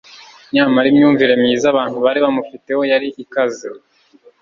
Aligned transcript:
Nyamara 0.53 0.85
imyumvire 0.89 1.33
myiza 1.41 1.65
abantu 1.73 1.97
bari 2.05 2.19
bamufiteho 2.25 2.81
yari 2.91 3.07
ikaze 3.23 3.67